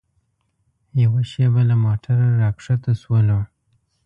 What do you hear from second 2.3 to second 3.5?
راښکته شولو.